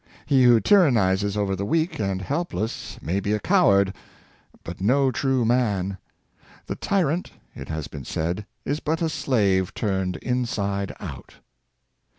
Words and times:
He 0.25 0.45
who 0.45 0.59
tyrannizes 0.59 1.37
over 1.37 1.55
the 1.55 1.63
weak 1.63 1.99
and 1.99 2.23
helpless 2.23 2.97
may 3.03 3.19
be 3.19 3.33
a 3.33 3.39
coward, 3.39 3.93
but 4.63 4.81
no 4.81 5.11
true 5.11 5.45
man. 5.45 5.99
The 6.65 6.73
tyrant, 6.73 7.29
it 7.53 7.69
has 7.69 7.87
been 7.87 8.05
said 8.05 8.47
is 8.65 8.79
but 8.79 9.03
a 9.03 9.09
slave 9.09 9.75
turned 9.75 10.15
inside 10.17 10.91
out. 10.99 11.35